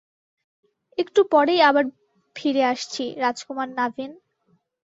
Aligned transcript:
একটু 0.97 1.21
পরেই 1.31 1.61
আবার 1.61 1.85
ফিরে 2.35 2.63
আসছি, 2.65 3.03
রাজকুমার 3.17 3.69
নাভিন। 3.77 4.11